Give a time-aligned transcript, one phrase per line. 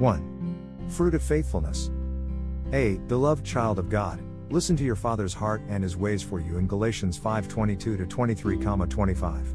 [0.00, 0.88] 1.
[0.88, 1.90] Fruit of faithfulness.
[2.72, 2.96] A.
[3.06, 4.18] Beloved child of God,
[4.48, 8.56] listen to your Father's heart and his ways for you in Galatians 5:22 to 23,
[8.56, 9.54] 25.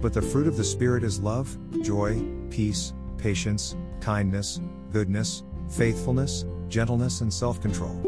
[0.00, 4.60] But the fruit of the Spirit is love, joy, peace, patience, kindness,
[4.90, 8.00] goodness, faithfulness, gentleness, and self control.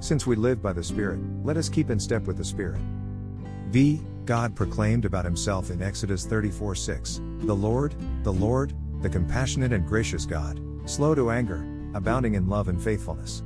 [0.00, 2.80] Since we live by the Spirit, let us keep in step with the Spirit.
[3.70, 4.02] B.
[4.26, 9.86] God proclaimed about himself in Exodus 34 6 The Lord, the Lord, the compassionate and
[9.86, 11.64] gracious God, slow to anger,
[11.94, 13.42] abounding in love and faithfulness.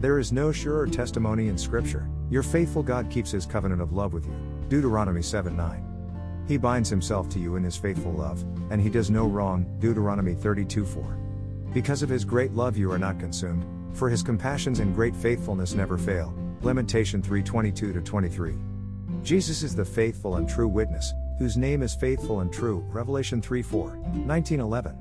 [0.00, 4.12] There is no surer testimony in Scripture, your faithful God keeps his covenant of love
[4.12, 4.34] with you.
[4.68, 6.44] Deuteronomy 7 9.
[6.48, 9.66] He binds himself to you in his faithful love, and he does no wrong.
[9.78, 11.18] Deuteronomy 32 4.
[11.72, 13.64] Because of his great love you are not consumed,
[13.96, 16.34] for his compassions and great faithfulness never fail.
[16.62, 18.54] Lamentation 3:22 23.
[19.22, 22.84] Jesus is the faithful and true witness, whose name is faithful and true.
[22.90, 24.96] Revelation 3:4, 1911.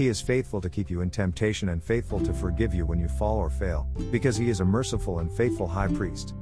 [0.00, 3.06] He is faithful to keep you in temptation and faithful to forgive you when you
[3.06, 6.32] fall or fail, because he is a merciful and faithful high priest.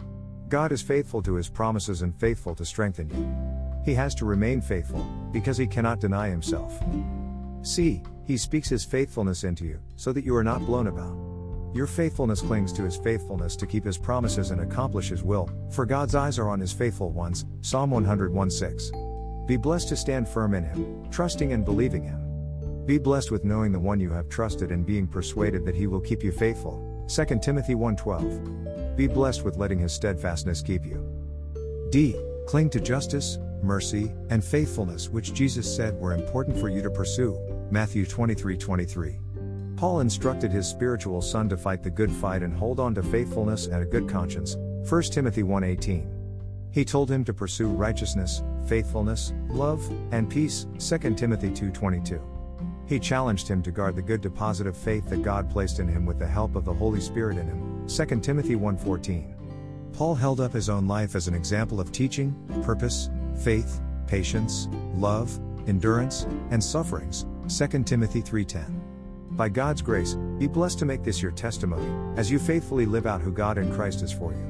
[0.48, 3.82] God is faithful to his promises and faithful to strengthen you.
[3.84, 6.80] He has to remain faithful, because he cannot deny himself.
[7.62, 11.16] See, He speaks his faithfulness into you, so that you are not blown about.
[11.74, 15.84] Your faithfulness clings to his faithfulness to keep his promises and accomplish his will, for
[15.84, 17.44] God's eyes are on his faithful ones.
[17.62, 18.92] Psalm 101 6.
[19.48, 22.27] Be blessed to stand firm in him, trusting and believing him.
[22.88, 26.00] Be blessed with knowing the one you have trusted and being persuaded that he will
[26.00, 27.04] keep you faithful.
[27.06, 28.96] 2 Timothy 1:12.
[28.96, 31.06] Be blessed with letting his steadfastness keep you.
[31.90, 32.16] D.
[32.46, 37.38] Cling to justice, mercy, and faithfulness which Jesus said were important for you to pursue.
[37.70, 39.18] Matthew 23:23.
[39.76, 43.66] Paul instructed his spiritual son to fight the good fight and hold on to faithfulness
[43.66, 44.56] and a good conscience.
[44.88, 46.08] 1 Timothy 1:18.
[46.70, 50.66] He told him to pursue righteousness, faithfulness, love, and peace.
[50.78, 52.37] 2 Timothy 2:22.
[52.88, 56.06] He challenged him to guard the good deposit of faith that God placed in him
[56.06, 57.86] with the help of the Holy Spirit in him.
[57.86, 59.34] 2 Timothy 1:14.
[59.92, 65.38] Paul held up his own life as an example of teaching, purpose, faith, patience, love,
[65.66, 67.26] endurance, and sufferings.
[67.46, 68.80] 2 Timothy 3:10.
[69.32, 73.20] By God's grace, be blessed to make this your testimony, as you faithfully live out
[73.20, 74.48] who God in Christ is for you.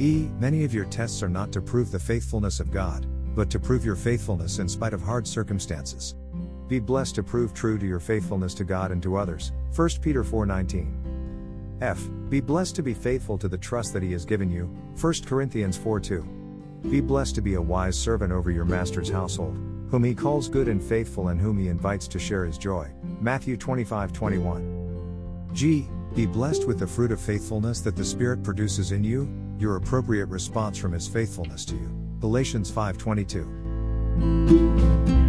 [0.00, 0.28] E.
[0.40, 3.84] Many of your tests are not to prove the faithfulness of God, but to prove
[3.84, 6.16] your faithfulness in spite of hard circumstances.
[6.74, 9.52] Be blessed to prove true to your faithfulness to God and to others.
[9.76, 11.76] 1 Peter 4:19.
[11.80, 12.10] F.
[12.28, 14.68] Be blessed to be faithful to the trust that he has given you.
[14.96, 16.26] 1 Corinthians 4:2.
[16.90, 19.56] Be blessed to be a wise servant over your master's household,
[19.88, 22.90] whom he calls good and faithful and whom he invites to share his joy.
[23.20, 24.64] Matthew 25:21.
[25.52, 25.88] G.
[26.16, 29.28] Be blessed with the fruit of faithfulness that the Spirit produces in you,
[29.60, 31.88] your appropriate response from his faithfulness to you.
[32.18, 35.23] Galatians 5 22.